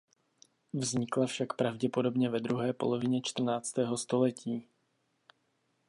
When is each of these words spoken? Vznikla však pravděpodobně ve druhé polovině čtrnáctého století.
Vznikla 0.73 1.27
však 1.27 1.53
pravděpodobně 1.53 2.29
ve 2.29 2.39
druhé 2.39 2.73
polovině 2.73 3.21
čtrnáctého 3.23 3.97
století. 3.97 4.67